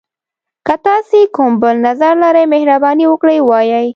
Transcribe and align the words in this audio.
که 0.67 0.75
تاسي 0.85 1.21
کوم 1.35 1.51
بل 1.61 1.75
نظر 1.87 2.13
لری، 2.23 2.45
مهرباني 2.53 3.05
وکړئ 3.09 3.37
ووایئ. 3.41 3.87